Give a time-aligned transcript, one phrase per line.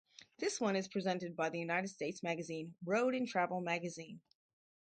[0.39, 4.19] This one is presented by the United States magazine "Road and Travel Magazine".